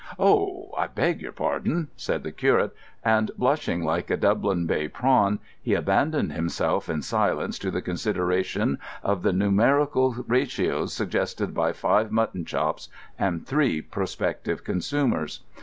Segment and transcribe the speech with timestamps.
[0.17, 5.37] "Oh, I beg your pardon!" said the curate, and, blushing like a Dublin Bay prawn,
[5.61, 12.11] he abandoned himself in silence to the consideration of the numerical ratios suggested by five
[12.11, 15.41] mutton chops and three prospective consumers.